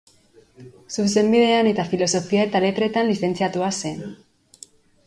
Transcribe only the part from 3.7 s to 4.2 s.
zen.